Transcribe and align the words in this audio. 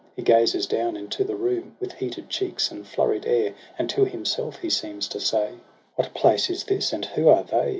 He 0.15 0.23
gazes 0.23 0.65
down 0.65 0.95
into 0.97 1.23
the 1.23 1.35
room 1.35 1.75
With 1.79 1.93
heated 1.93 2.27
cheeks 2.27 2.71
and 2.71 2.87
flurried 2.87 3.27
air. 3.27 3.53
And 3.77 3.87
to 3.91 4.03
himself 4.05 4.57
he 4.57 4.69
seems 4.71 5.07
to 5.09 5.19
say:' 5.19 5.51
What 5.95 6.15
place 6.15 6.49
is 6.49 6.63
this, 6.63 6.91
and 6.91 7.05
who 7.05 7.27
are 7.29 7.43
they? 7.43 7.69